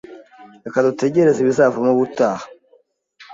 [0.65, 2.45] Reka dutegereze ibizavamo ubutaha